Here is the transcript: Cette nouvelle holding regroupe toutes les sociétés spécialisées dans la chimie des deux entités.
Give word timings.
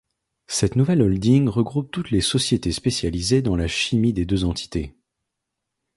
Cette 0.47 0.75
nouvelle 0.75 1.03
holding 1.03 1.47
regroupe 1.47 1.91
toutes 1.91 2.09
les 2.09 2.21
sociétés 2.21 2.71
spécialisées 2.71 3.43
dans 3.43 3.55
la 3.55 3.67
chimie 3.67 4.13
des 4.13 4.25
deux 4.25 4.45
entités. 4.45 4.95